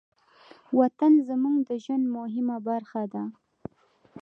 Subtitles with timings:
[0.79, 3.23] وطن زموږ د ژوند مهمه برخه ده.